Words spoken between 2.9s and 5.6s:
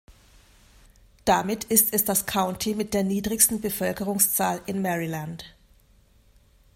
der niedrigsten Bevölkerungszahl in Maryland.